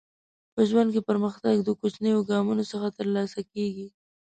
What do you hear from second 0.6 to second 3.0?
ژوند کې پرمختګ د کوچنیو ګامونو څخه